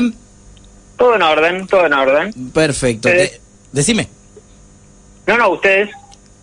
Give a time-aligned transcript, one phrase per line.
[0.00, 0.14] Bien.
[0.96, 2.32] Todo en orden, todo en orden.
[2.52, 3.08] Perfecto.
[3.08, 3.12] Eh.
[3.12, 3.40] Te-
[3.72, 4.08] decime.
[5.26, 5.90] No, no, ustedes.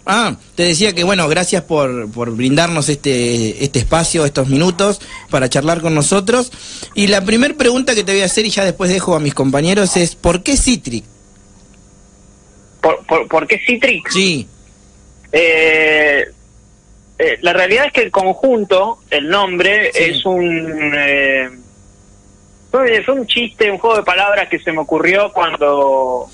[0.05, 5.49] Ah, te decía que bueno, gracias por, por brindarnos este, este espacio, estos minutos para
[5.49, 6.51] charlar con nosotros.
[6.95, 9.33] Y la primera pregunta que te voy a hacer y ya después dejo a mis
[9.33, 11.03] compañeros es ¿por qué Citric?
[12.81, 14.11] ¿Por, por, por qué Citrix?
[14.13, 14.47] Sí,
[15.33, 16.25] Eh,
[17.19, 20.03] eh, la realidad es que el conjunto, el nombre, Sí.
[20.03, 20.93] es un...
[20.97, 21.49] eh,
[22.71, 26.29] fue, un chiste, un juego de palabras que se me ocurrió cuando,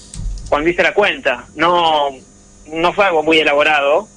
[0.50, 1.46] cuando hice la cuenta.
[1.56, 2.10] No,
[2.68, 4.08] no fue algo muy elaborado.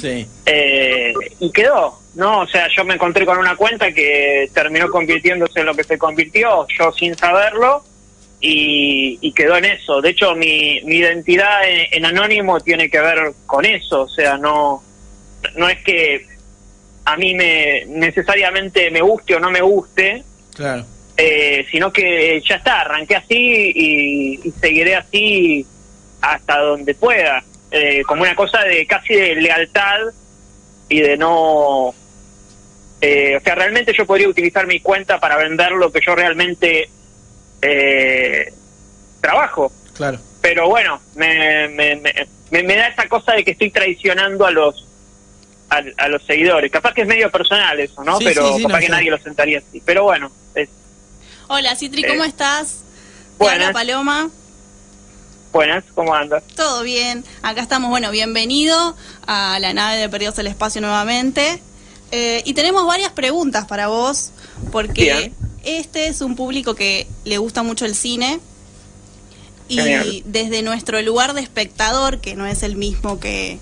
[0.00, 0.26] sí.
[0.46, 2.40] Eh, y quedó, ¿no?
[2.40, 5.98] O sea, yo me encontré con una cuenta que terminó convirtiéndose en lo que se
[5.98, 7.82] convirtió, yo sin saberlo,
[8.40, 10.00] y, y quedó en eso.
[10.00, 14.36] De hecho, mi, mi identidad en, en anónimo tiene que ver con eso, o sea,
[14.36, 14.82] no,
[15.56, 16.26] no es que
[17.06, 20.22] a mí me necesariamente me guste o no me guste,
[20.54, 20.84] Claro.
[21.16, 25.66] Eh, sino que ya está, arranqué así y, y seguiré así
[26.20, 30.00] hasta donde pueda, eh, como una cosa de casi de lealtad
[30.88, 31.94] y de no...
[33.00, 36.88] eh, o sea, realmente yo podría utilizar mi cuenta para vender lo que yo realmente
[37.62, 38.52] eh,
[39.20, 40.18] trabajo, Claro.
[40.40, 44.86] pero bueno, me, me, me, me- da esa cosa de que estoy traicionando a los
[45.70, 46.70] a, a los seguidores.
[46.70, 48.18] Capaz que es medio personal eso, ¿no?
[48.18, 49.82] Sí, pero sí, sí, capaz no, que nadie lo sentaría así.
[49.84, 50.30] Pero bueno,
[51.48, 52.78] Hola, Citri, ¿cómo Eh, estás?
[53.38, 53.72] Buenas.
[53.72, 54.30] Paloma.
[55.52, 56.42] buenas, ¿cómo andas?
[56.56, 57.24] Todo bien.
[57.42, 61.62] Acá estamos, bueno, bienvenido a la nave de Perdidos el Espacio nuevamente.
[62.10, 64.30] Eh, y tenemos varias preguntas para vos,
[64.72, 65.34] porque Bien.
[65.64, 68.40] este es un público que le gusta mucho el cine.
[69.68, 70.22] Y Genial.
[70.26, 73.58] desde nuestro lugar de espectador, que no es el mismo que,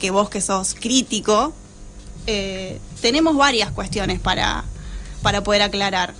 [0.00, 1.52] que vos que sos crítico,
[2.26, 4.64] eh, tenemos varias cuestiones para,
[5.22, 6.14] para poder aclarar.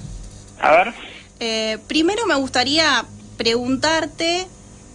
[0.61, 0.95] A ver.
[1.41, 3.05] Eh, primero me gustaría
[3.37, 4.47] preguntarte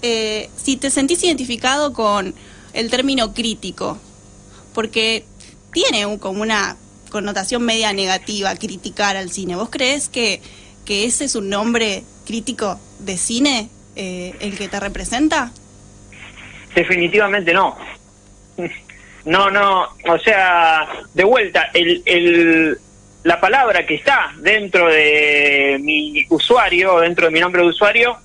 [0.01, 2.33] eh, si te sentís identificado con
[2.73, 3.97] el término crítico,
[4.73, 5.25] porque
[5.73, 6.77] tiene un- como una
[7.11, 9.55] connotación media negativa criticar al cine.
[9.55, 10.41] ¿Vos crees que,
[10.85, 15.51] que ese es un nombre crítico de cine eh, el que te representa?
[16.75, 17.77] Definitivamente no.
[19.25, 22.79] No, no, o sea, de vuelta, el, el,
[23.29, 28.17] la palabra que está dentro de mi usuario, dentro de mi nombre de usuario,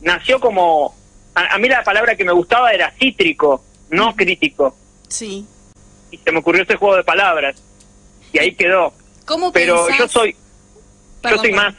[0.00, 0.96] nació como...
[1.34, 4.74] A, a mí la palabra que me gustaba era cítrico, no crítico.
[5.08, 5.44] Sí.
[6.10, 7.62] Y se me ocurrió ese juego de palabras.
[8.32, 8.94] Y ahí quedó.
[9.26, 10.36] ¿Cómo Pero pensás- yo soy
[11.28, 11.74] yo soy más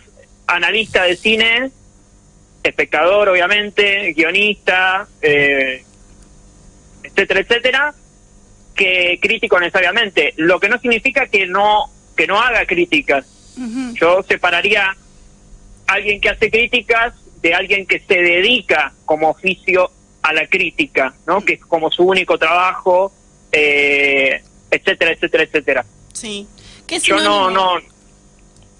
[0.45, 1.71] analista de cine,
[2.61, 5.83] espectador, obviamente, guionista, eh,
[7.01, 7.95] etcétera, etcétera,
[8.75, 10.35] que crítico necesariamente.
[10.37, 13.25] Lo que no significa que no que no haga críticas.
[13.93, 14.89] Yo separaría
[15.87, 19.89] a alguien que hace críticas de alguien que se dedica como oficio
[20.21, 21.41] a la crítica, ¿no?
[21.41, 23.13] Que es como su único trabajo,
[23.51, 25.85] eh, etcétera, etcétera, etcétera.
[26.13, 26.47] Sí.
[26.85, 27.85] ¿Qué Yo sinónimo, no, no.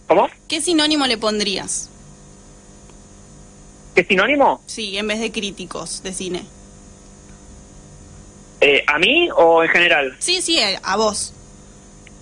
[0.07, 0.29] ¿Cómo?
[0.47, 1.89] ¿Qué sinónimo le pondrías?
[3.95, 4.61] ¿Qué sinónimo?
[4.65, 6.45] Sí, en vez de críticos de cine.
[8.61, 10.15] Eh, ¿A mí o en general?
[10.19, 11.33] Sí, sí, a a vos.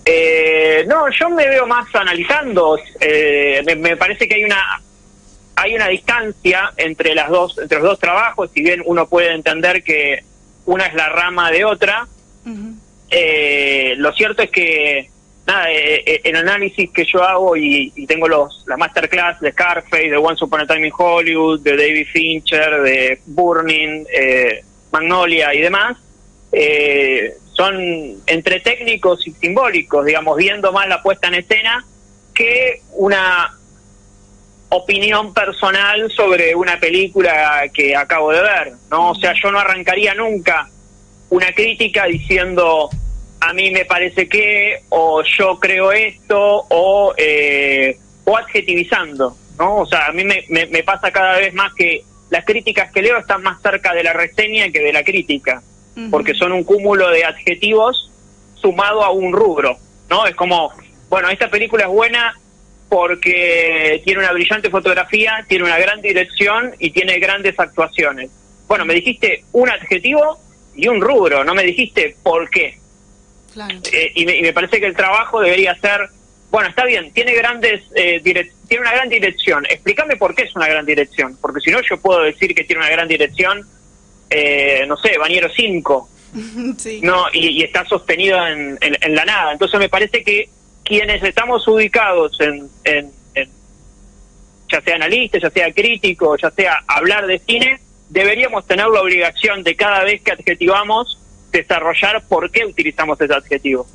[0.08, 2.78] Eh, no, yo me veo más analizando.
[3.00, 4.80] eh, me, me parece que hay una
[5.58, 8.50] hay una distancia entre las dos entre los dos trabajos.
[8.54, 10.22] Si bien uno puede entender que
[10.64, 12.06] una es la rama de otra,
[13.10, 15.10] eh, lo cierto es que
[15.46, 19.52] nada, eh, eh, el análisis que yo hago y, y tengo los la masterclass de
[19.52, 24.62] Scarface, de Once Upon a Time in Hollywood, de David Fincher, de Burning, eh,
[24.92, 25.96] Magnolia y demás,
[26.52, 31.84] eh, son entre técnicos y simbólicos, digamos, viendo más la puesta en escena
[32.34, 33.56] que una
[34.68, 39.12] opinión personal sobre una película que acabo de ver, ¿no?
[39.12, 40.68] O sea, yo no arrancaría nunca
[41.30, 42.90] una crítica diciendo
[43.40, 49.76] a mí me parece que o yo creo esto o eh, o adjetivizando, ¿no?
[49.78, 53.02] O sea, a mí me, me, me pasa cada vez más que las críticas que
[53.02, 55.62] leo están más cerca de la reseña que de la crítica
[56.10, 58.10] Porque son un cúmulo de adjetivos
[58.54, 59.78] sumado a un rubro,
[60.10, 60.26] ¿no?
[60.26, 60.70] Es como,
[61.08, 62.34] bueno, esta película es buena
[62.88, 68.30] porque tiene una brillante fotografía, tiene una gran dirección y tiene grandes actuaciones.
[68.68, 70.38] Bueno, me dijiste un adjetivo
[70.74, 72.78] y un rubro, no me dijiste por qué.
[73.52, 73.78] Claro.
[73.90, 76.08] Eh, y, me, y me parece que el trabajo debería ser,
[76.50, 79.64] bueno, está bien, tiene grandes eh, tiene una gran dirección.
[79.66, 82.82] Explícame por qué es una gran dirección, porque si no yo puedo decir que tiene
[82.82, 83.66] una gran dirección,
[84.30, 86.08] eh, no sé, Bañero 5,
[86.78, 87.00] sí.
[87.02, 89.52] no y, y está sostenido en, en- en la nada.
[89.52, 90.48] Entonces me parece que
[90.84, 93.50] quienes estamos ubicados en, en, en,
[94.70, 99.62] ya sea analista, ya sea crítico, ya sea hablar de cine, deberíamos tener la obligación
[99.64, 101.18] de cada vez que adjetivamos
[101.50, 103.86] desarrollar por qué utilizamos ese adjetivo.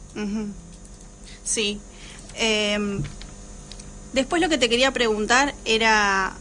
[1.43, 1.79] Sí.
[2.35, 3.01] Em,
[4.13, 6.33] después lo que te quería preguntar era,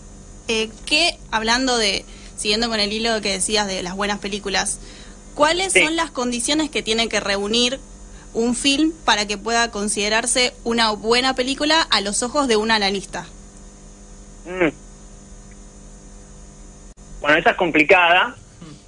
[0.48, 2.04] eh, ¿qué, hablando de,
[2.40, 4.80] siguiendo con el hilo que decías de las buenas películas,
[5.34, 7.78] cuáles son las condiciones que tiene que reunir
[8.32, 13.26] un film para que pueda considerarse una buena película a los ojos de un analista?
[14.46, 14.68] Mm.
[17.20, 18.36] Bueno, esa es complicada.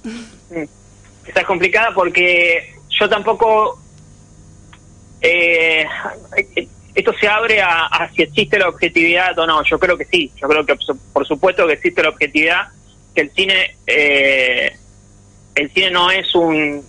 [0.49, 0.65] Mm.
[1.25, 3.81] Esa es complicada porque yo tampoco...
[5.21, 5.85] Eh,
[6.93, 9.63] esto se abre a, si existe la objetividad o no.
[9.63, 10.29] Yo creo que sí.
[10.35, 10.75] Yo creo que
[11.13, 12.67] por supuesto que existe la objetividad,
[13.13, 14.75] que el cine, eh,
[15.55, 16.83] el cine no es un,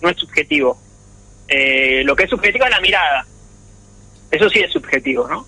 [0.00, 0.78] no es subjetivo.
[1.48, 3.26] Eh, lo que es subjetivo es la mirada.
[4.30, 5.46] Eso sí es subjetivo, ¿no?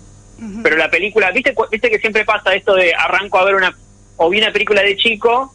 [0.61, 3.77] Pero la película, ¿viste, viste que siempre pasa esto de arranco a ver una,
[4.17, 5.53] o vi una película de chico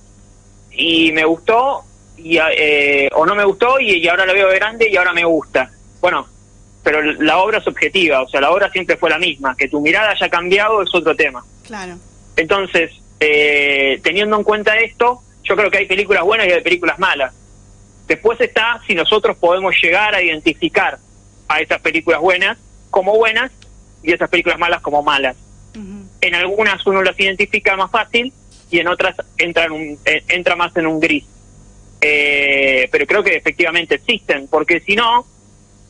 [0.71, 1.85] y me gustó,
[2.17, 5.25] y, eh, o no me gustó y, ahora la veo de grande y ahora me
[5.25, 5.71] gusta.
[6.01, 6.27] Bueno,
[6.83, 9.55] pero la obra es objetiva, o sea, la obra siempre fue la misma.
[9.57, 11.45] Que tu mirada haya cambiado es otro tema.
[11.67, 11.99] Claro.
[12.37, 16.99] Entonces, eh, teniendo en cuenta esto, yo creo que hay películas buenas y hay películas
[16.99, 17.35] malas.
[18.07, 20.99] Después está si nosotros podemos llegar a identificar
[21.49, 22.59] a esas películas buenas
[22.91, 23.51] como buenas
[24.03, 25.37] y esas películas malas como malas.
[26.21, 28.33] En algunas uno las identifica más fácil
[28.71, 31.25] y en otras entra, en un, eh, entra más en un gris.
[32.01, 35.27] Eh, pero creo que efectivamente existen, porque si no,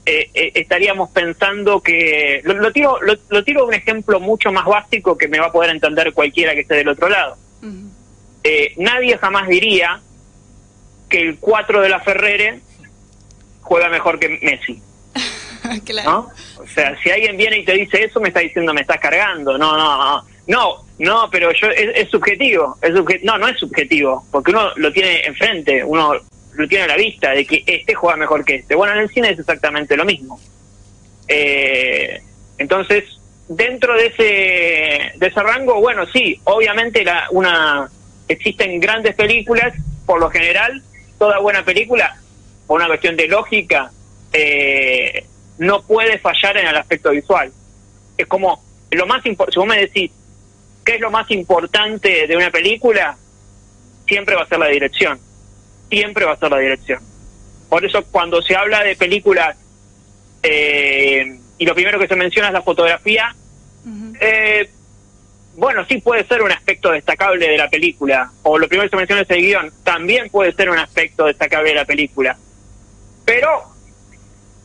[0.09, 2.41] eh, estaríamos pensando que...
[2.45, 6.13] Lo, tiro, lo, tiro un ejemplo mucho más básico que me va a poder entender
[6.13, 7.37] cualquiera que esté del otro lado.
[8.77, 10.01] nadie jamás diría
[11.09, 12.61] que el 4 de la Ferrere
[13.63, 14.83] juega mejor que Messi.
[15.85, 16.29] claro.
[16.57, 19.59] O sea, si alguien viene y te dice eso, me está diciendo me estás cargando.
[19.59, 20.25] No, no, no.
[20.49, 22.79] No, no, pero yo es, subjetivo.
[22.81, 26.15] Es no, no es subjetivo, porque uno lo tiene enfrente, uno
[26.59, 28.75] lo tiene a la vista de que este juega mejor que este.
[28.75, 30.41] Bueno, en el cine es exactamente lo mismo.
[31.29, 32.21] Eh,
[32.59, 33.05] entonces,
[33.47, 37.89] dentro de ese, de ese rango, bueno, sí, obviamente la, una
[38.27, 39.73] existen grandes películas,
[40.05, 40.83] por lo general,
[41.17, 42.19] toda buena película,
[42.67, 43.93] por una cuestión de lógica,
[44.33, 45.25] eh,
[45.59, 47.53] no puede fallar en el aspecto visual.
[48.17, 50.11] Es como, lo más si vos me decís,
[50.85, 53.17] ¿qué es lo más importante de una película?
[54.09, 55.28] Siempre va a ser la dirección.
[55.91, 57.01] Siempre va a ser la dirección.
[57.69, 59.57] Por eso cuando se habla de películas
[60.43, 63.35] eh, y lo primero que se menciona es la fotografía,
[64.21, 64.71] eh,
[65.59, 68.97] bueno, sí puede ser un aspecto destacable de la película, o lo primero que se
[68.97, 72.37] menciona es el guion, también puede ser un aspecto destacable de la película.
[73.25, 73.65] Pero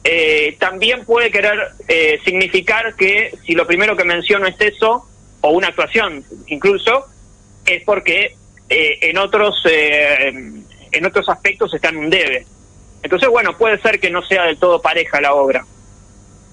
[0.04, 5.08] eh, también puede querer eh, significar que si lo primero que menciono es eso,
[5.42, 7.08] o una actuación incluso,
[7.66, 8.36] es porque
[8.70, 9.64] eh, en otros
[10.94, 12.46] en otros aspectos está en un debe.
[13.02, 15.66] Entonces, bueno, puede ser que no sea del todo pareja la obra.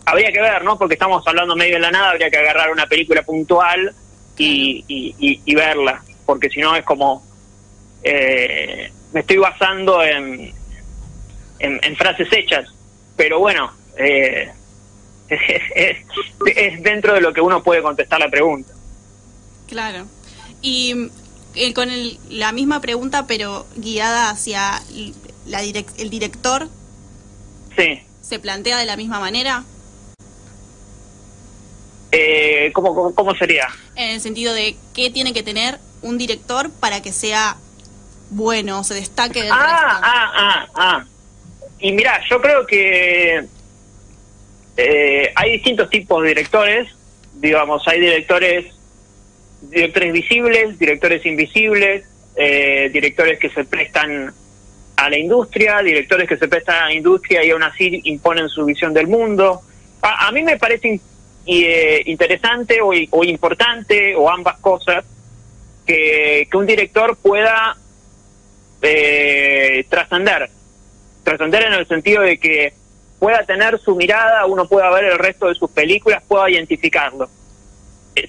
[0.05, 0.79] Habría que ver, ¿no?
[0.79, 3.95] Porque estamos hablando medio de la nada, habría que agarrar una película puntual
[4.37, 7.23] y, y, verla, porque si no es como...
[8.03, 10.53] me estoy basando en,
[11.59, 12.73] en frases hechas
[13.21, 14.51] pero bueno, eh,
[15.29, 18.73] es, dentro de lo que uno puede contestar la pregunta.
[19.69, 20.07] Claro.
[20.63, 21.11] Y
[21.55, 21.89] eh, con
[22.31, 24.83] la misma pregunta, pero guiada hacia
[25.47, 26.69] la el director.
[27.77, 28.03] Sí.
[28.21, 29.65] ¿Se plantea de la misma manera?
[32.13, 33.69] Eh, ¿cómo, cómo, sería?
[33.95, 37.57] En el sentido de qué tiene que tener un director para que sea
[38.31, 41.05] bueno, se destaque del ah, Ah, ah, ah.
[41.81, 43.45] Y mira, yo creo que
[44.77, 46.89] eh, hay distintos tipos de directores,
[47.35, 48.73] digamos, hay directores,
[49.63, 52.05] directores visibles, directores invisibles,
[52.37, 54.33] eh, directores que se prestan
[54.97, 58.65] a la industria, directores que se prestan a la industria y aún así imponen su
[58.65, 59.63] visión del mundo.
[60.03, 61.01] A, mí me parece
[61.47, 65.05] eh, interesante o, importante, o ambas cosas,
[65.87, 67.77] que, que un director pueda
[69.91, 70.51] trascender
[71.23, 72.73] trascender en el sentido de que
[73.19, 77.29] pueda tener su mirada, uno pueda ver el resto de sus películas, pueda identificarlo.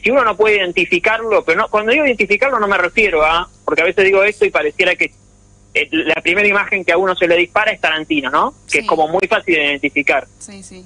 [0.04, 3.82] Si uno no puede identificarlo, pero no, cuando digo identificarlo no me refiero a, porque
[3.82, 5.12] a veces digo esto y pareciera que
[5.74, 8.54] eh, la primera imagen que a uno se le dispara es Tarantino, ¿no?
[8.70, 10.28] Que es como muy fácil de identificar.
[10.40, 10.86] Sí, sí.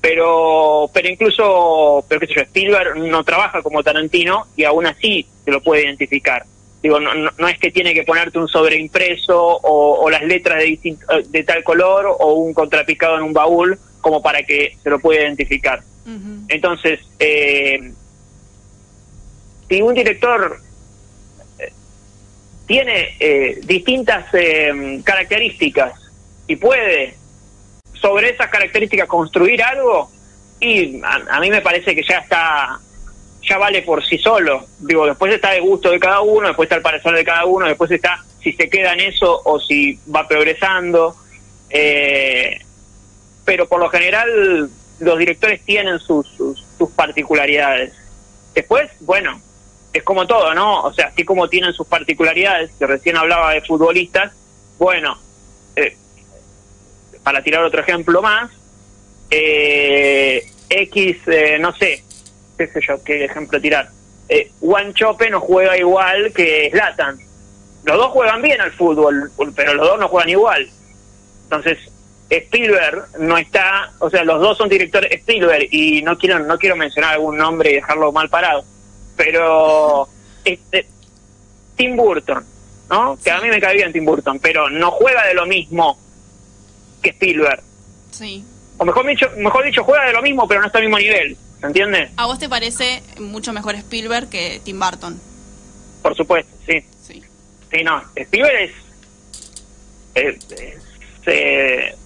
[0.00, 5.26] Pero, pero incluso, pero qué sé yo, Spielberg no trabaja como Tarantino y aún así
[5.44, 6.44] se lo puede identificar.
[6.82, 10.72] Digo, no, no, es que tiene que ponerte un sobreimpreso o, o las letras de,
[10.72, 14.98] eh, de tal color o un contrapicado en un baúl como para que se lo
[14.98, 15.82] pueda identificar.
[16.48, 17.92] Entonces, eh,
[19.72, 20.60] si un director
[21.58, 21.72] eh,
[22.66, 25.94] tiene eh, distintas eh, características
[26.46, 27.14] y puede
[27.94, 30.10] sobre esas características construir algo,
[30.60, 32.78] y a, a mí me parece que ya está
[33.42, 34.66] ya vale por sí solo.
[34.78, 37.66] Digo, después está el gusto de cada uno, después está el parecer de cada uno,
[37.66, 41.16] después está si se queda en eso o si va progresando.
[41.70, 42.60] Eh,
[43.46, 44.68] pero por lo general
[45.00, 47.94] los directores tienen sus, sus, sus particularidades.
[48.54, 49.40] Después, bueno,
[49.92, 50.82] es como todo, ¿no?
[50.82, 54.32] O sea, así como tienen sus particularidades, que recién hablaba de futbolistas,
[54.78, 55.18] bueno,
[55.76, 55.96] eh,
[57.22, 58.50] para tirar otro ejemplo más,
[59.30, 62.02] eh, X, eh, no sé,
[62.56, 63.90] qué sé yo, qué ejemplo tirar.
[64.28, 67.18] Eh, Juan Chope no juega igual que Zlatan.
[67.84, 70.68] Los dos juegan bien al fútbol, pero los dos no juegan igual.
[71.44, 71.78] Entonces,
[72.30, 76.76] Spielberg no está, o sea, los dos son directores Spielberg y no quiero no quiero
[76.76, 78.64] mencionar algún nombre y dejarlo mal parado,
[79.16, 80.08] pero
[80.44, 80.86] este
[81.76, 82.44] Tim Burton,
[82.90, 83.18] ¿no?
[83.22, 85.98] Que a mí me cae bien Tim Burton, pero no juega de lo mismo
[87.02, 87.62] que Spielberg.
[88.10, 88.44] Sí.
[88.78, 91.36] O mejor dicho, mejor dicho juega de lo mismo, pero no está al mismo nivel,
[91.60, 92.10] ¿se entiende?
[92.16, 95.20] ¿A vos te parece mucho mejor Spielberg que Tim Burton?
[96.02, 96.84] Por supuesto, sí.
[97.06, 97.22] Sí.
[97.70, 98.72] Sí, no, Spielberg es,
[100.14, 100.82] es- es,
[101.26, 101.96] eh,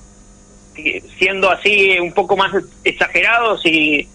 [1.18, 2.52] siendo así un poco más
[2.84, 4.08] exagerado, si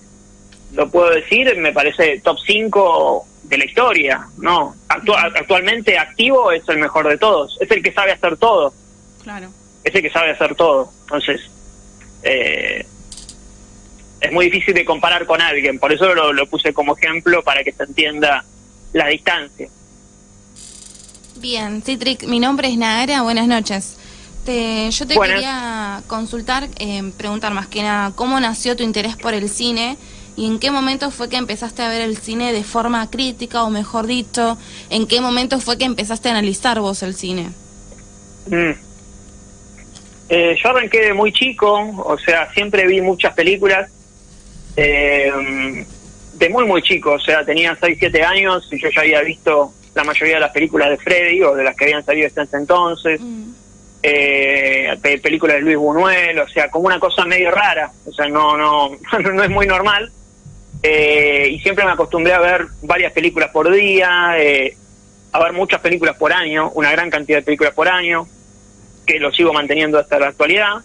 [0.73, 4.75] lo puedo decir, me parece top 5 de la historia, ¿no?
[4.87, 8.73] Actu- actualmente activo es el mejor de todos, es el que sabe hacer todo,
[9.23, 9.49] Claro.
[9.83, 11.41] es el que sabe hacer todo, entonces
[12.23, 12.85] eh,
[14.21, 17.63] es muy difícil de comparar con alguien, por eso lo, lo puse como ejemplo para
[17.63, 18.45] que se entienda
[18.93, 19.67] la distancia.
[21.37, 23.97] Bien, Citric, mi nombre es Nagara, buenas noches.
[24.45, 25.35] Te- yo te Buenas.
[25.35, 29.97] quería consultar, eh, preguntar más que nada, ¿cómo nació tu interés por el cine
[30.41, 33.69] y en qué momento fue que empezaste a ver el cine de forma crítica o
[33.69, 34.57] mejor dicho,
[34.89, 37.51] en qué momento fue que empezaste a analizar vos el cine?
[38.48, 38.71] Mm.
[40.29, 41.71] Eh, yo arranqué de muy chico,
[42.05, 43.89] o sea, siempre vi muchas películas
[44.77, 45.31] eh,
[46.33, 49.74] de muy, muy chico, o sea, tenía 6, 7 años y yo ya había visto
[49.93, 52.57] la mayoría de las películas de Freddy o de las que habían salido hasta ese
[52.57, 53.51] entonces, Mm,
[54.03, 58.27] eh, pe- películas de Luis Buñuel, o sea, como una cosa medio rara, o sea,
[58.27, 58.89] no, no,
[59.33, 60.12] no es muy normal.
[60.83, 64.75] Eh, y siempre me acostumbré a ver varias películas por día, eh,
[65.31, 68.27] a ver muchas películas por año, una gran cantidad de películas por año,
[69.05, 70.77] que lo sigo manteniendo hasta la actualidad.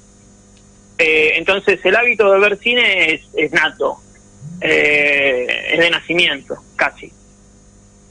[0.98, 3.98] Eh, entonces el hábito de ver cine es, es nato,
[4.60, 7.10] eh, es de nacimiento, casi.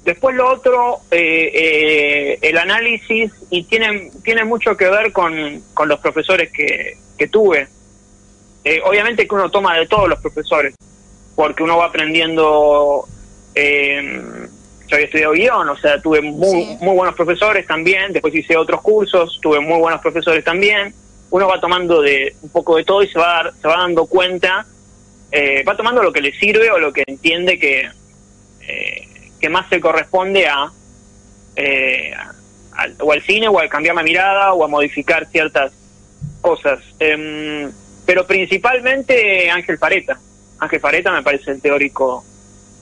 [0.04, 6.51] Después lo otro, el análisis, y tiene, tiene mucho que ver con, con los profesores
[6.51, 6.98] que,
[7.32, 7.68] tuve.
[8.84, 10.75] Obviamente que uno toma de todos los profesores,
[11.36, 13.06] porque uno va aprendiendo,
[13.54, 14.22] eh,
[14.88, 16.77] yo había estudiado guion, o sea, tuve muy, Sí.
[16.82, 20.94] muy buenos profesores también, después hice otros cursos, tuve muy buenos profesores también.
[21.32, 24.65] Uno va tomando de un poco de todo y se va, se va dando cuenta,
[25.32, 27.89] eh, va tomando lo que le sirve o lo que entiende que,
[28.68, 29.08] eh,
[29.39, 30.72] que más se corresponde a,
[31.56, 32.13] eh,
[32.74, 35.72] al- o al cine o al cambiar la mirada o a modificar ciertas
[36.42, 36.80] cosas.
[37.00, 37.72] Em,
[38.06, 40.20] pero principalmente Ángel Fareta.
[40.60, 42.24] Ángel Fareta me parece el teórico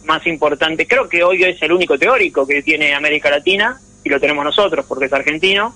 [0.05, 0.87] más importante.
[0.87, 4.85] Creo que hoy es el único teórico que tiene América Latina y lo tenemos nosotros
[4.87, 5.75] porque es argentino.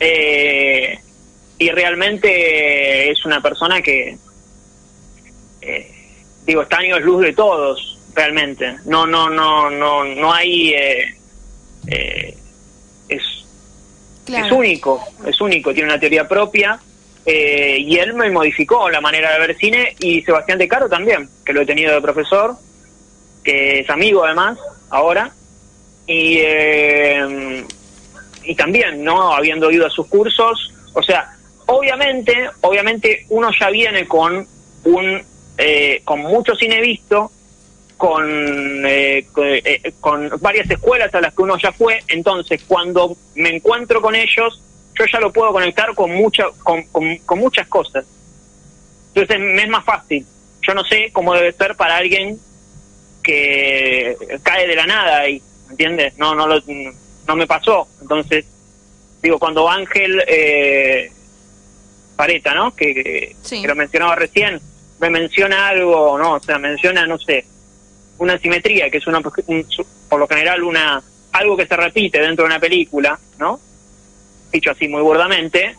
[0.00, 0.98] Eh,
[1.58, 4.16] y realmente es una persona que,
[5.60, 5.92] eh,
[6.46, 8.76] digo, está años luz de todos, realmente.
[8.84, 11.16] No, no, no, no, no hay, eh,
[11.88, 12.36] eh,
[13.08, 13.22] es,
[14.24, 14.46] claro.
[14.46, 16.78] es único, es único, tiene una teoría propia.
[17.30, 21.28] Eh, y él me modificó la manera de ver cine y Sebastián De Caro también,
[21.44, 22.54] que lo he tenido de profesor,
[23.44, 24.58] que es amigo además,
[24.88, 25.30] ahora.
[26.06, 27.64] Y, eh,
[28.44, 29.34] y también, ¿no?
[29.34, 34.46] Habiendo ido a sus cursos, o sea, obviamente, obviamente uno ya viene con
[34.84, 35.22] un,
[35.58, 37.30] eh, con mucho cine visto,
[37.98, 38.24] con,
[38.86, 43.50] eh, co- eh, con varias escuelas a las que uno ya fue, entonces cuando me
[43.56, 44.62] encuentro con ellos,
[44.98, 48.04] yo ya lo puedo conectar con, mucha, con, con, con muchas cosas.
[49.14, 50.26] Entonces me es más fácil.
[50.62, 52.38] Yo no sé cómo debe ser para alguien
[53.22, 56.16] que cae de la nada y, ¿entiendes?
[56.18, 56.62] No, no, lo,
[57.26, 57.88] no me pasó.
[58.00, 58.44] Entonces,
[59.22, 61.10] digo, cuando Ángel eh,
[62.16, 62.74] Pareta, ¿no?
[62.74, 63.62] Que, que- Sí.
[63.62, 64.60] que lo mencionaba recién,
[65.00, 66.34] me menciona algo, ¿no?
[66.34, 67.44] O sea, menciona, no sé,
[68.18, 69.66] una simetría, que es una, un-
[70.08, 71.02] por lo general una
[71.32, 73.60] algo que se repite dentro de una película, ¿no?
[74.52, 75.76] Dicho así muy burdamente,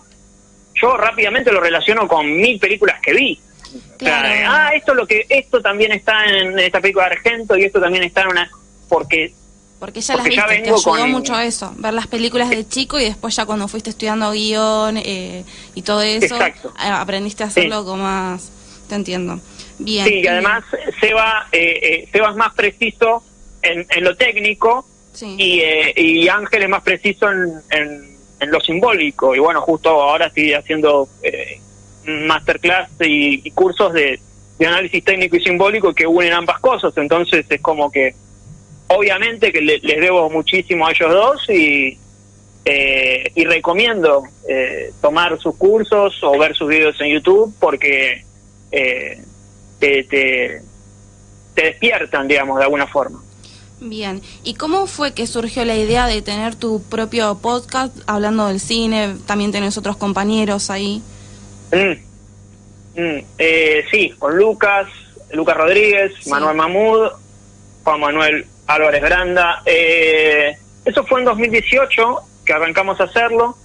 [0.76, 3.40] yo rápidamente lo relaciono con mil películas que vi.
[3.66, 4.46] O sea, Claro.
[4.50, 7.80] ah, esto es lo que esto también está en esta película de Argento y esto
[7.80, 8.50] también está en una
[8.88, 9.34] porque
[9.80, 12.50] Porque ya las Porque ya viste, te vengo ayudó con- mucho eso, ver las películas
[12.50, 15.44] de chico y después ya cuando fuiste estudiando guion eh,
[15.76, 16.74] y todo eso, Exacto.
[16.80, 18.52] eh, aprendiste a hacerlo con más...
[18.90, 19.40] Te entiendo.
[19.78, 20.06] Bien.
[20.08, 20.64] sí, y además
[21.00, 23.24] Seba, eh, eh, Seba es más preciso
[23.62, 25.36] en, en lo técnico Sí.
[25.38, 29.36] y, eh, y Ángel es más preciso en, en, en lo simbólico.
[29.36, 31.60] Y bueno, justo ahora estoy haciendo eh,
[32.05, 34.19] masterclass y, cursos de,
[34.58, 36.93] de análisis técnico y simbólico que unen ambas cosas.
[36.98, 38.15] Entonces es como que,
[38.88, 41.98] obviamente que le- les debo muchísimo a ellos dos y,
[42.65, 48.24] eh, y recomiendo eh, tomar sus cursos o ver sus videos en YouTube porque
[48.72, 49.22] eh,
[49.79, 50.62] te, te,
[51.55, 53.22] te despiertan, digamos, de alguna forma.
[53.82, 54.22] Bien.
[54.44, 59.16] ¿Y cómo fue que surgió la idea de tener tu propio podcast hablando del cine?
[59.26, 61.02] También tenés otros compañeros ahí.
[61.72, 63.00] Mm.
[63.02, 63.24] Mm.
[63.38, 64.88] Eh, sí, con Lucas,
[65.32, 66.30] Lucas Rodríguez, Sí.
[66.30, 67.08] Manuel Mahmud,
[67.84, 69.62] Juan Manuel Álvarez Granda.
[69.66, 73.56] Eh, eso fue en 2018 que arrancamos a hacerlo.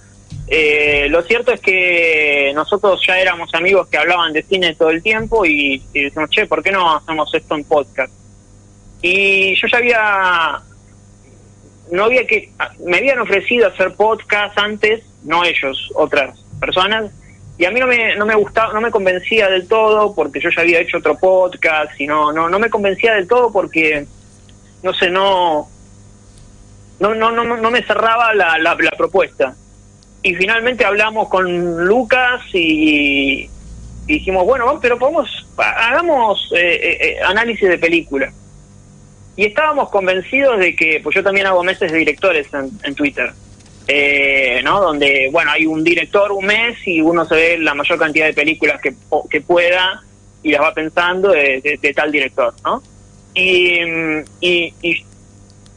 [0.47, 5.01] Eh, lo cierto es que nosotros ya éramos amigos que hablaban de cine todo el
[5.01, 8.13] tiempo y, y decimos, che, ¿por qué no hacemos esto en podcast?
[9.07, 10.61] Y yo ya había
[11.91, 12.49] no había que
[12.83, 17.11] me habían ofrecido hacer podcast antes no ellos otras personas.
[17.59, 20.49] Y a mí no me no me gustaba no me convencía del todo porque yo
[20.49, 24.07] ya había hecho otro podcast y no no no me convencía del todo porque
[24.81, 25.69] no sé no
[26.99, 29.55] no no no, no me cerraba la, la, la propuesta.
[30.23, 33.47] Y finalmente hablamos con Lucas y,
[34.07, 38.33] dijimos bueno pero podemos hagamos eh, eh, eh, análisis de película
[39.35, 43.31] y estábamos convencidos de que, pues yo también hago meses de directores en, Twitter,
[43.87, 44.81] eh, ¿no?
[44.81, 48.33] Donde, bueno, hay un director un mes y uno se ve la mayor cantidad de
[48.33, 48.93] películas que,
[49.29, 50.01] que pueda
[50.41, 52.81] y las va pensando de, tal director, ¿no?
[53.33, 53.79] Y,
[54.39, 55.05] y, y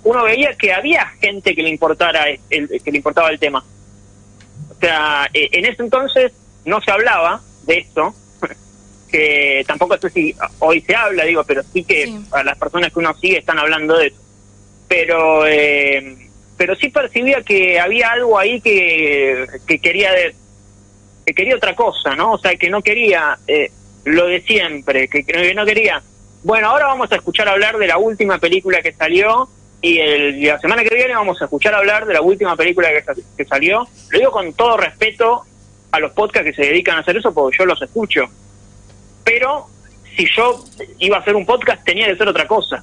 [0.04, 3.64] uno veía que había gente que le importara el, que le importaba el tema.
[4.70, 6.33] O sea, eh, en ese entonces
[6.64, 8.14] no se hablaba de esto,
[9.09, 12.21] que tampoco sé si hoy se habla, digo, pero sí que Sí.
[12.33, 14.16] a las personas que uno sigue están hablando de eso.
[14.88, 16.16] Pero eh,
[16.57, 20.35] pero sí percibía que había algo ahí que, que quería de-
[21.27, 22.33] que quería otra cosa, ¿no?
[22.33, 23.71] O sea, que no quería eh,
[24.05, 26.03] lo de siempre, que, que no quería,
[26.42, 29.49] bueno, ahora vamos a escuchar hablar de la última película que salió
[29.83, 33.05] y, el, la semana que viene vamos a escuchar hablar de la última película que,
[33.37, 33.87] que salió.
[34.11, 35.42] Lo digo con todo respeto
[35.92, 38.25] a los podcasts que se dedican a hacer eso porque yo los escucho
[39.28, 39.66] pero
[40.16, 40.64] si yo
[40.98, 42.82] iba a hacer un podcast tenía que ser otra cosa.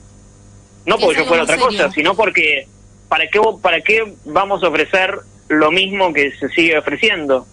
[0.85, 1.67] No Que porque yo fuera otra serio.
[1.67, 2.67] cosa, sino porque
[3.09, 7.47] ¿para qué, ¿para qué vamos a ofrecer lo mismo que se sigue ofreciendo?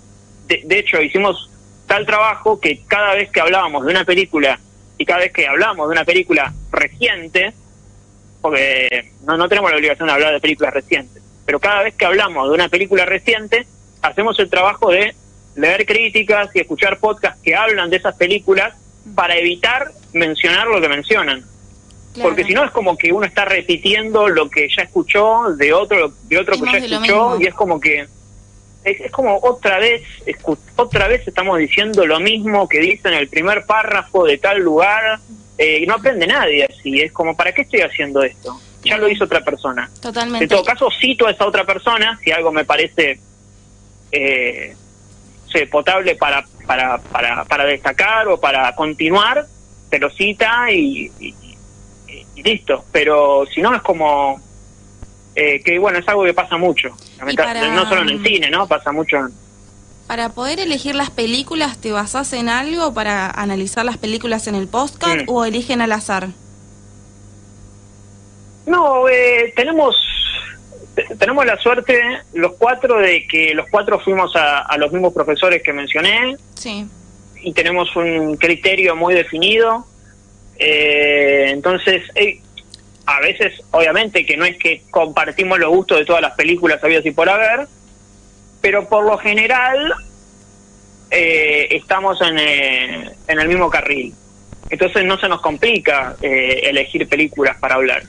[0.46, 1.50] De, de hecho, hicimos
[1.87, 4.61] tal trabajo que cada vez que hablábamos de una película
[4.98, 7.55] y cada vez que hablamos de una película reciente,
[8.42, 12.05] porque no, no tenemos la obligación de hablar de películas recientes, pero cada vez que
[12.05, 13.66] hablamos de una película reciente,
[14.02, 15.14] hacemos el trabajo de
[15.55, 18.74] leer críticas y escuchar podcasts que hablan de esas películas
[19.15, 21.45] para evitar mencionar lo que mencionan.
[22.15, 22.29] Claro.
[22.29, 26.12] Porque si no es como que uno está repitiendo lo que ya escuchó de otro
[26.25, 28.01] de otro que ya escuchó y es como que
[28.85, 33.15] es, es como otra vez escu- otra vez estamos diciendo lo mismo que dice en
[33.15, 35.21] el primer párrafo de tal lugar
[35.57, 39.09] eh, y no aprende nadie así es como para qué estoy haciendo esto ya lo
[39.09, 40.45] hizo otra persona Totalmente.
[40.45, 43.19] en todo caso cito a esa otra persona si algo me parece
[44.11, 44.75] eh,
[45.53, 49.47] sé, potable para, para, para, para destacar o para continuar,
[49.91, 51.35] te lo cita y, y-
[52.09, 52.85] y- y listo.
[52.91, 54.41] Pero si no es como
[55.35, 56.88] eh, que bueno, es algo que pasa mucho.
[57.37, 58.67] Para- No solo en el cine, ¿no?
[58.67, 59.29] Pasa mucho en,
[60.07, 64.69] Para poder elegir las películas, ¿te basás en algo para analizar las películas en el
[64.69, 65.29] podcast Mm.
[65.29, 66.29] o eligen al azar?
[68.67, 70.22] No, eh, tenemos te-
[71.18, 72.00] tenemos la suerte
[72.35, 76.87] los cuatro de que los cuatro fuimos a, a los mismos profesores que mencioné Sí.
[77.42, 79.87] y tenemos un criterio muy definido.
[80.59, 82.40] Eh, entonces, eh,
[83.07, 87.05] a veces, obviamente, que no es que compartimos los gustos de todas las películas habidas
[87.07, 87.66] y por haber,
[88.61, 89.92] pero por lo general
[91.11, 94.14] eh, estamos en, eh, en el mismo carril.
[94.70, 98.05] Entonces no se nos complica eh, elegir películas para hablar.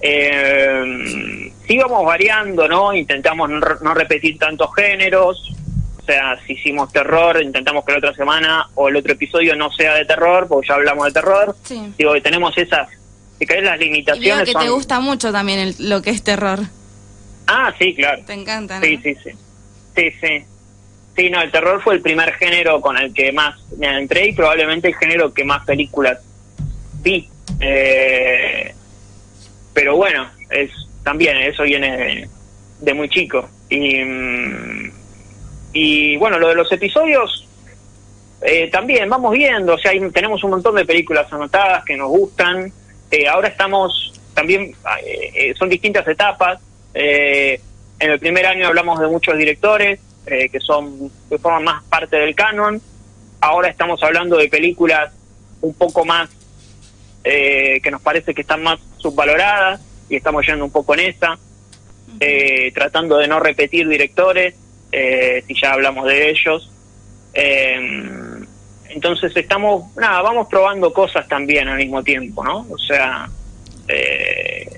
[0.00, 2.92] Eh, sí vamos variando, ¿no?
[2.94, 5.52] Intentamos no, re- no repetir tantos géneros.
[6.00, 9.70] O sea, si hicimos terror, intentamos que la otra semana o el otro episodio no
[9.70, 11.56] sea de terror, porque ya hablamos de terror.
[11.62, 11.92] Sí.
[11.96, 12.88] Digo, que tenemos esas,
[13.38, 16.10] que cada vez las Y veo limitaciones que te gusta mucho también el- lo que
[16.10, 16.58] es terror.
[17.46, 18.22] Ah, sí, claro.
[18.26, 18.84] Te encanta, ¿no?
[18.84, 19.30] Sí, sí, sí.
[19.96, 20.44] Sí, sí.
[21.14, 24.32] Sí, no, el terror fue el primer género con el que más me adentré y
[24.32, 26.18] probablemente el género que más películas
[27.02, 27.28] vi.
[27.60, 28.74] Eh,
[29.74, 30.70] pero bueno, es
[31.02, 32.28] también eso viene
[32.80, 33.48] de, muy chico.
[33.68, 34.92] Y, mm,
[35.72, 37.48] y bueno, lo de los episodios,
[38.42, 42.72] eh, también vamos viendo, o sea, tenemos un montón de películas anotadas que nos gustan.
[43.10, 46.60] Eh, ahora estamos también, eh, eh, son distintas etapas.
[46.94, 47.60] Eh,
[47.98, 52.16] en el primer año hablamos de muchos directores eh, que son que forman más parte
[52.16, 52.80] del canon.
[53.40, 55.12] Ahora estamos hablando de películas
[55.60, 56.28] un poco más
[57.24, 59.80] eh, que nos parece que están más subvaloradas
[60.12, 61.38] y estamos yendo un poco en esa,
[62.20, 64.54] eh, tratando de no repetir directores,
[64.92, 66.70] eh, si ya hablamos de ellos.
[67.32, 68.44] Eh,
[68.90, 72.66] entonces estamos, nada, vamos probando cosas también al mismo tiempo, ¿no?
[72.70, 73.26] O sea,
[73.88, 74.68] eh,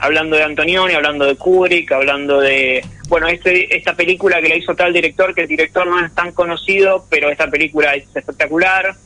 [0.00, 4.74] hablando de Antonioni, hablando de Kubrick, hablando de, bueno, este, esta película que la hizo
[4.74, 8.96] tal director, que el director no es tan conocido, pero esta película es espectacular.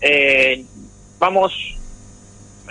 [0.00, 0.64] Eh,
[1.20, 1.52] vamos,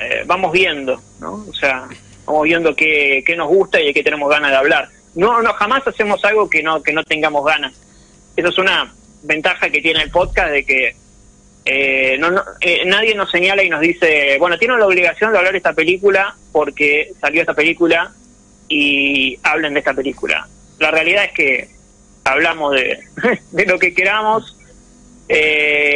[0.01, 1.45] eh, vamos viendo, ¿no?
[1.49, 1.87] O sea,
[2.25, 4.89] vamos viendo qué, qué nos gusta y de qué tenemos ganas de hablar.
[5.15, 7.73] No, no, jamás hacemos algo que no, que no tengamos ganas.
[8.35, 10.95] Eso es una ventaja que tiene el podcast de que
[11.65, 15.37] eh, no, no, eh, nadie nos señala y nos dice, bueno, tienen la obligación de
[15.37, 18.11] hablar de esta película porque salió esta película
[18.67, 20.47] y hablen de esta película.
[20.79, 21.69] La realidad es que
[22.23, 22.99] hablamos de,
[23.51, 24.55] de lo que queramos
[25.27, 25.88] eh,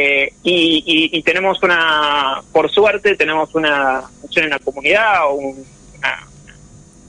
[0.44, 4.04] y, y- y tenemos una, por suerte, tenemos una,
[4.46, 5.66] una comunidad o un,
[5.98, 6.28] una-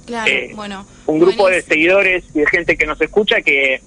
[0.07, 0.87] Claro, Eh, bueno.
[1.07, 3.81] un grupo de seguidores y de gente que nos escucha que,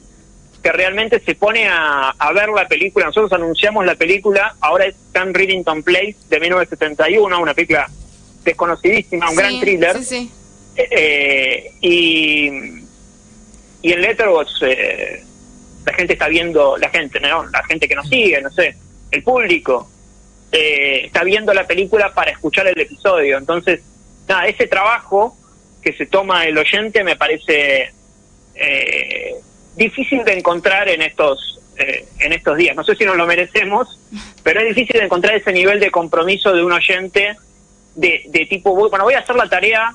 [0.63, 3.05] que realmente se pone a, a ver la película.
[3.05, 7.87] Nosotros anunciamos la película, ahora es Can Readington Place de 1971, una película
[8.43, 9.97] desconocidísima, un Sí, gran thriller.
[9.99, 10.31] Sí, sí.
[10.75, 12.47] Eh, y,
[13.83, 15.23] y en Letterboxd eh,
[15.85, 17.45] la gente está viendo, la gente, ¿no?
[17.45, 18.75] la gente que nos sigue, no sé,
[19.11, 19.89] el público,
[20.51, 23.37] eh, está viendo la película para escuchar el episodio.
[23.37, 23.81] Entonces,
[24.27, 25.35] nada, ese trabajo
[25.81, 27.91] que se toma el oyente me parece
[28.55, 29.35] eh,
[29.75, 32.75] difícil de encontrar en estos eh, en estos días.
[32.75, 33.99] No sé si nos lo merecemos,
[34.43, 37.35] pero es difícil de encontrar ese nivel de compromiso de un oyente
[37.95, 39.93] de, de tipo, bueno, voy a hacer la tarea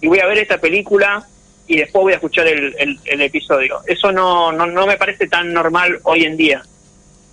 [0.00, 1.26] y voy a ver esta película
[1.66, 3.80] y después voy a escuchar el, el- el episodio.
[3.86, 6.62] Eso no, no, no me parece tan normal hoy en día.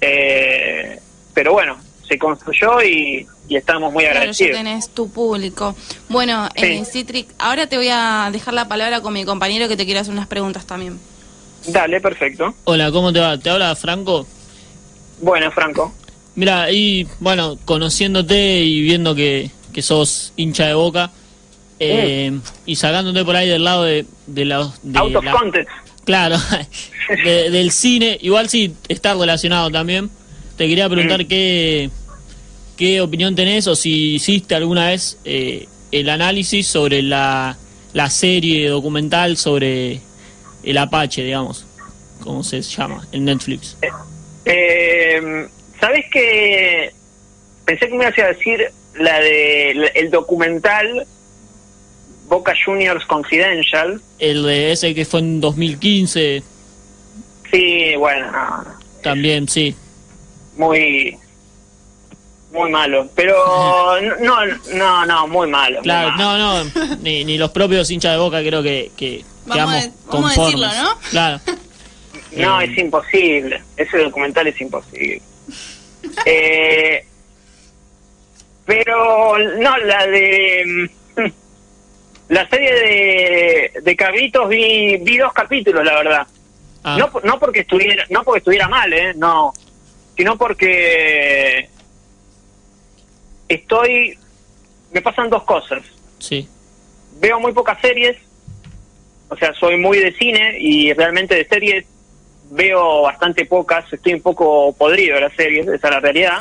[0.02, 1.00] Eh,
[1.34, 4.58] pero bueno, se construyó y, y estamos muy Claro, ya agradecidos.
[4.58, 5.76] tenés tu público.
[6.10, 9.86] Bueno, eh, Citric, ahora te voy a dejar la palabra con mi compañero que te
[9.86, 11.00] quiere hacer unas preguntas también.
[11.68, 12.54] Dale, perfecto.
[12.66, 13.38] Hola, ¿cómo te va?
[13.38, 14.28] ¿Te habla Franco?
[15.22, 15.94] Bueno, Franco.
[16.36, 21.12] Mira, y bueno, conociéndote y viendo que, que sos hincha de boca
[21.80, 24.70] eh, y sacándote por ahí del lado de, de la...
[24.82, 25.70] de Out of la- context.
[26.06, 26.36] Claro,
[27.24, 30.10] de- del cine, igual sí está relacionado también.
[30.58, 31.90] Te quería preguntar qué,
[32.78, 37.58] qué opinión tenés o si hiciste alguna vez eh, el análisis sobre la,
[37.94, 40.02] la serie documental sobre
[40.64, 41.66] el Apache, digamos,
[42.22, 43.78] como se llama, en Netflix.
[44.46, 45.48] Eh,
[45.80, 46.92] ¿Sabes que
[47.66, 48.60] Pensé que me ibas a decir
[49.00, 51.08] la de la- el documental
[52.28, 54.02] Boca Juniors Confidential.
[54.20, 56.44] El de ese que fue en 2015,
[57.52, 58.66] Sí, bueno, no, no.
[59.02, 59.76] también, sí.
[60.58, 61.18] Muy
[62.52, 63.36] muy malo pero
[64.20, 66.38] no no no muy malo muy Claro, malo.
[66.38, 70.12] no, no, ni, ni los propios hinchas de boca creo que, que Vamos quedamos a-
[70.12, 70.84] vamos a decirlo, conformes.
[70.84, 71.10] ¿no?
[71.10, 71.40] Claro.
[72.36, 73.62] No, Eh, es imposible.
[73.78, 75.22] Ese documental es imposible.
[76.26, 77.06] Eh,
[78.66, 80.64] pero no, la de
[81.18, 81.22] mm,
[82.30, 86.28] la serie de, de Carlitos vi, vi dos capítulos, la verdad.
[86.84, 89.54] ah, No, por- no porque estuviera no porque estuviera mal, eh, no,
[90.16, 91.70] sino porque
[93.48, 94.18] estoy
[94.92, 95.82] me pasan dos cosas.
[96.20, 96.48] sí.
[97.20, 98.18] Veo muy pocas series,
[99.30, 101.86] o sea, soy muy de cine y realmente de series
[102.50, 106.40] veo bastante pocas, estoy un poco podrido de las series, esa es la realidad.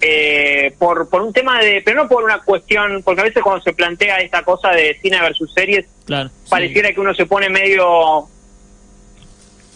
[0.00, 3.62] Eh, por, por un tema de, pero no por una cuestión, porque a veces cuando
[3.62, 6.30] se plantea esta cosa de cine versus series, Claro.
[6.44, 6.50] sí.
[6.50, 8.28] pareciera que uno se pone medio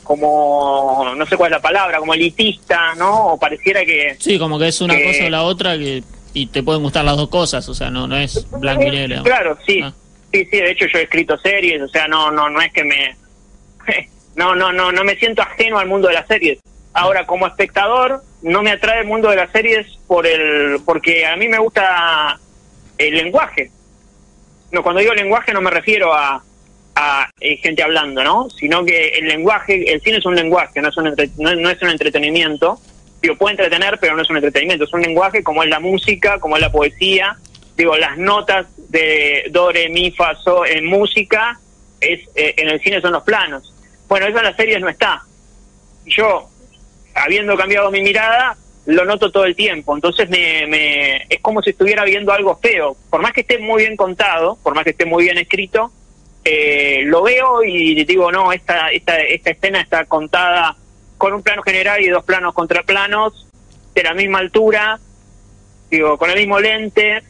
[0.09, 3.27] como, no sé cuál es la palabra, como elitista, ¿no?
[3.35, 4.17] O pareciera que...
[4.19, 7.05] Sí, como que es una que- cosa o la otra que y te pueden gustar
[7.05, 9.23] las dos cosas, o sea, no no es blanco y negro.
[9.23, 9.81] Claro, sí.
[9.83, 9.93] Ah.
[10.33, 12.85] Sí, sí, de hecho yo he escrito series, o sea, no no no es que
[12.85, 13.17] me
[14.37, 16.59] no no no no me siento ajeno al mundo de las series.
[16.95, 21.37] Ahora como espectador no me atrae el mundo de las series por el porque a
[21.37, 22.39] mí me gusta
[22.97, 23.71] el lenguaje.
[24.73, 26.43] No, cuando digo lenguaje no me refiero a
[27.01, 28.51] a eh, gente hablando, ¿no?
[28.51, 31.81] Sino que el lenguaje, el cine es un lenguaje, no es un entre- no, es
[31.81, 32.81] un entretenimiento.
[33.23, 36.41] Digo, puede entretener, pero no es un entretenimiento, es un lenguaje como es la música,
[36.41, 37.37] como es la poesía,
[37.77, 41.61] digo, las notas de do, re, mi, fa, so en música,
[42.01, 43.73] es eh, en el cine son los planos.
[44.09, 45.23] Bueno, eso en las series no está.
[46.05, 46.49] Yo,
[47.15, 48.57] habiendo cambiado mi mirada,
[48.87, 49.95] lo noto todo el tiempo.
[49.95, 52.97] Entonces me, me, es como si estuviera viendo algo feo.
[53.11, 55.93] Por más que esté muy bien contado, por más que esté muy bien escrito,
[56.51, 60.75] eh, lo veo y digo, no, esta, esta, esta escena está contada
[61.19, 63.47] con un plano general y dos planos contra planos
[63.95, 64.99] de la misma altura,
[65.91, 67.23] digo, con el mismo lente,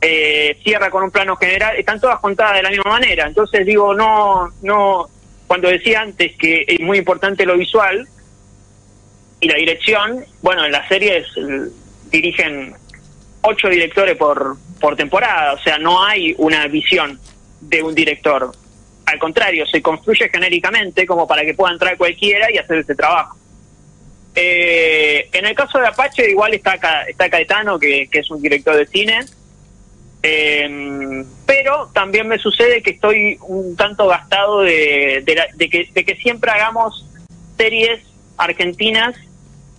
[0.00, 3.26] eh, cierra con un plano general, están todas contadas de la misma manera.
[3.26, 5.06] Entonces digo, no, no,
[5.46, 8.08] cuando decía antes que es muy importante lo visual
[9.40, 11.68] y la dirección, bueno, en las series eh,
[12.10, 12.74] dirigen
[13.42, 17.20] ocho directores por, por temporada, o sea, no hay una visión
[17.60, 18.52] de un director.
[19.06, 23.36] Al contrario, se construye genéricamente como para que pueda entrar cualquiera y hacer ese trabajo.
[24.34, 26.74] Eh, en el caso de Apache, igual está,
[27.08, 29.20] está Caetano, que, que es un director de cine,
[30.22, 35.88] eh, pero también me sucede que estoy un tanto gastado de, de, la- de que,
[35.92, 37.06] de que siempre hagamos
[37.58, 38.00] series
[38.38, 39.14] argentinas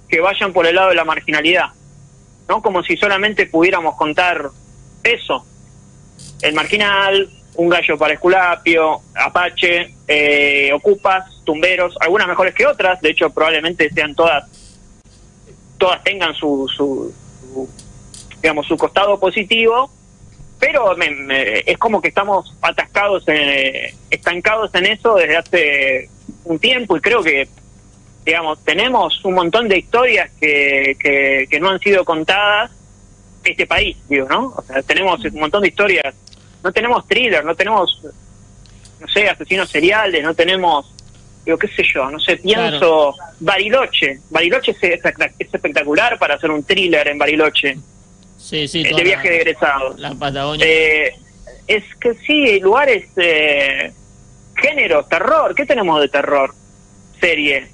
[0.10, 1.68] que vayan por el lado de la marginalidad,
[2.48, 2.62] ¿no?
[2.62, 4.50] Como si solamente pudiéramos contar
[5.04, 5.46] eso.
[6.42, 13.12] El marginal, un gallo para Esculapio, Apache, eh, Ocupas, Tumberos, algunas mejores que otras, de
[13.12, 14.46] hecho probablemente sean todas,
[15.78, 17.14] todas tengan su, su,
[17.54, 17.70] su,
[18.42, 19.92] digamos, su costado positivo,
[20.60, 26.10] pero me- es como que estamos atascados, en- estancados en eso desde hace
[26.46, 27.48] un tiempo y creo que,
[28.26, 32.72] digamos, tenemos un montón de historias que, que, que no han sido contadas
[33.44, 34.54] este país, digo, ¿no?
[34.56, 36.16] O sea, tenemos un montón de historias,
[36.64, 38.00] no tenemos thriller, no tenemos,
[39.00, 40.94] no sé, asesinos seriales, no tenemos,
[41.46, 46.50] digo, qué sé yo, no sé, pienso Bariloche, Bariloche es, espectac- es espectacular para hacer
[46.52, 47.78] un thriller en Bariloche,
[48.38, 48.82] Sí, sí.
[48.86, 50.00] eh, de viaje de egresados.
[50.00, 50.66] la Patagonia.
[50.68, 51.16] Eh,
[51.68, 53.94] es que sí, lugares, eh,
[54.56, 55.56] género, terror.
[55.56, 56.54] ¿Qué tenemos de terror?
[57.22, 57.70] Serie.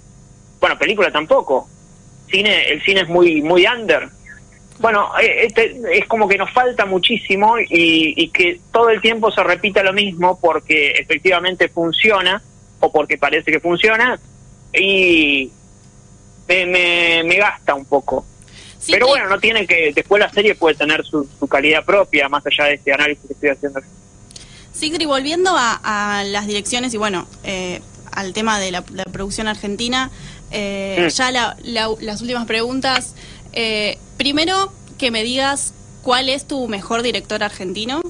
[0.59, 1.67] Bueno, película tampoco.
[2.29, 4.09] Cine, el cine es muy, muy under.
[4.79, 9.29] Bueno, eh, este, es como que nos falta muchísimo y, y que todo el tiempo
[9.31, 12.41] se repita lo mismo porque efectivamente funciona
[12.79, 14.17] o porque parece que funciona
[14.73, 15.51] y
[16.47, 18.25] me, me, me gasta un poco.
[18.79, 22.29] Sí, Pero bueno, no tiene que, después la serie puede tener su, su calidad propia,
[22.29, 23.81] más allá de este análisis que estoy haciendo.
[24.71, 27.81] Sigri, volviendo a, a las direcciones y bueno, eh,
[28.13, 30.09] al tema de la, la producción argentina,
[30.51, 31.07] eh, Mm.
[31.09, 33.13] ya la- la- las últimas preguntas.
[33.53, 38.01] Eh, primero, que me digas cuál es tu mejor director argentino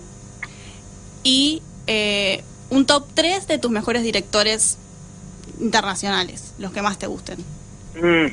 [1.23, 4.77] y eh, un top 3 de tus mejores directores
[5.59, 7.39] internacionales, los que más te gusten.
[7.95, 8.27] Mm.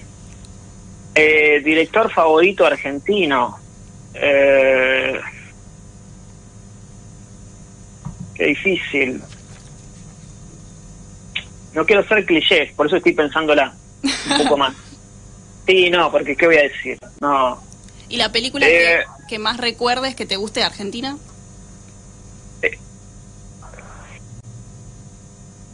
[1.15, 3.59] Eh, director favorito argentino.
[4.15, 5.19] Eh,
[8.35, 9.23] qué difícil.
[11.75, 14.75] No quiero ser cliché, por eso estoy pensándola un poco más.
[15.67, 16.99] Sí, no, porque ¿qué voy a decir?
[17.21, 17.63] No.
[18.09, 19.05] ¿Y la película Eh.
[19.27, 21.17] que, que más recuerdes que te guste de Argentina?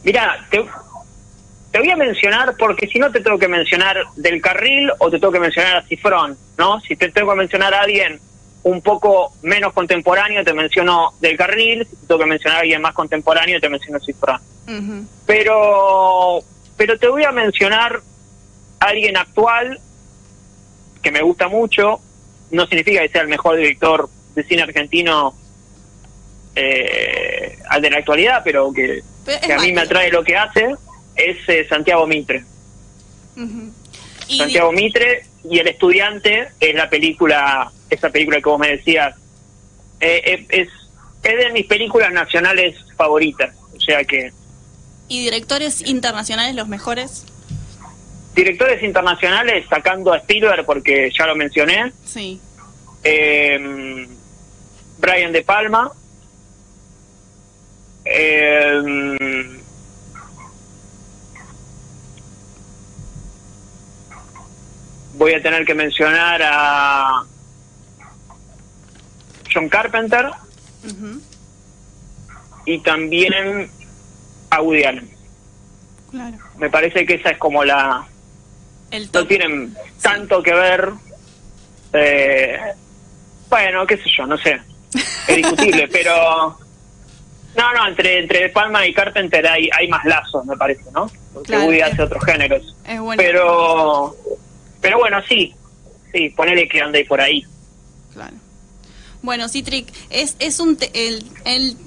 [0.03, 0.65] Mira, te,
[1.71, 5.17] te voy a mencionar, porque si no te tengo que mencionar del carril o te
[5.19, 6.81] tengo que mencionar a Cifrón, ¿no?
[6.81, 8.19] Si te tengo que mencionar a alguien
[8.63, 12.81] un poco menos contemporáneo, te menciono del carril, si te tengo que mencionar a alguien
[12.81, 14.41] más contemporáneo, te menciono Cifrón.
[15.25, 16.39] Pero,
[16.75, 18.01] pero te voy a mencionar
[18.83, 19.79] alguien actual
[21.01, 21.99] que me gusta mucho,
[22.51, 25.35] no significa que sea el mejor director de cine argentino
[26.55, 30.23] eh, al de la actualidad, pero que Pero es que a mí me atrae lo
[30.23, 30.75] que hace
[31.15, 32.43] es eh, Santiago Mitre.
[34.27, 39.15] Y Santiago Mitre y El Estudiante es la película, esa película que vos me decías,
[39.99, 40.69] eh, eh, es,
[41.23, 43.55] es de mis películas nacionales favoritas.
[43.75, 44.31] O sea que
[45.07, 47.25] ¿Y directores internacionales los mejores?
[48.35, 52.39] Directores internacionales, sacando a Spielberg porque ya lo mencioné, Sí.
[53.03, 54.07] eh,
[54.97, 55.91] Brian De Palma,
[58.05, 59.59] eh,
[65.13, 67.23] voy a tener que mencionar a
[69.53, 70.25] John Carpenter
[70.85, 71.21] Ujú.
[72.65, 73.69] y también
[74.49, 75.09] a Woody Allen.
[76.09, 76.37] Claro.
[76.57, 78.07] Me parece que esa es como la,
[79.13, 80.89] no tienen tanto que ver.
[81.93, 82.57] eh,
[83.49, 84.59] bueno, qué sé yo, no sé.
[85.27, 86.57] Es discutible, pero.
[87.55, 91.09] No, no, entre, entre Palma y Carpenter hay, hay más lazos, me parece, ¿no?
[91.33, 92.75] Porque Claro, Woody es- hace otros géneros.
[92.87, 93.21] Es bueno.
[93.21, 94.15] Pero.
[94.81, 95.53] Pero bueno, sí.
[96.11, 97.43] Sí, ponele que ande por ahí.
[98.13, 98.35] Claro.
[99.21, 101.77] Bueno, Citric, es, es un te- el, el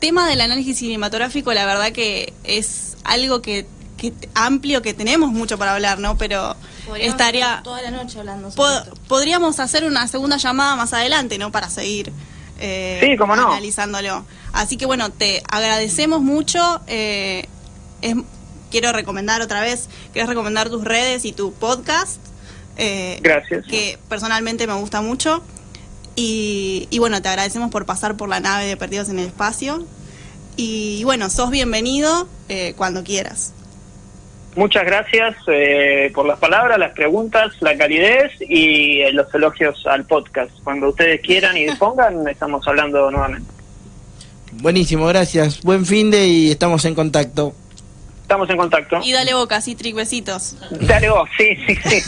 [0.00, 3.66] tema del análisis cinematográfico, la verdad que es algo que,
[4.00, 6.16] que amplio, que tenemos mucho para hablar, ¿no?
[6.18, 7.46] Pero Podríamos estaría...
[7.48, 8.94] estar toda la noche hablando sobre po- esto.
[9.06, 11.52] podríamos hacer una segunda llamada más adelante, ¿no?
[11.52, 12.10] Para seguir
[12.58, 13.48] eh, Sí, cómo no.
[13.48, 14.24] analizándolo.
[14.52, 16.80] Así que bueno, te agradecemos mucho.
[16.86, 17.46] eh,
[18.02, 18.16] es-
[18.70, 22.18] quiero recomendar otra vez, quieres recomendar tus redes y tu podcast.
[22.76, 23.64] eh, Gracias.
[23.66, 25.42] Que personalmente me gusta mucho.
[26.16, 29.86] Y, y bueno, te agradecemos por pasar por la nave de Perdidos en el Espacio.
[30.56, 33.52] Y bueno, sos bienvenido eh, cuando quieras.
[34.60, 40.04] Muchas gracias eh, por las palabras, las preguntas, la calidez y eh, los elogios al
[40.04, 40.50] podcast.
[40.62, 43.50] Cuando ustedes quieran y dispongan, estamos hablando nuevamente.
[44.52, 45.62] Buenísimo, gracias.
[45.62, 47.54] Buen fin de y estamos en contacto.
[48.20, 49.00] Estamos en contacto.
[49.02, 50.56] Y dale boca, Citric, besitos.
[50.72, 52.02] Dale vos, sí, sí, sí.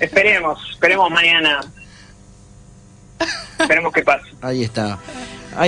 [0.00, 1.60] esperemos, esperemos mañana.
[3.58, 4.30] Esperemos que pase.
[4.40, 4.98] Ahí está.